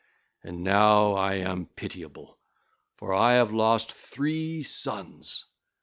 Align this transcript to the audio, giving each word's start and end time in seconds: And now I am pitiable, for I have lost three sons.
And 0.43 0.63
now 0.63 1.13
I 1.13 1.35
am 1.35 1.67
pitiable, 1.67 2.39
for 2.97 3.13
I 3.13 3.33
have 3.33 3.53
lost 3.53 3.91
three 3.93 4.63
sons. 4.63 5.45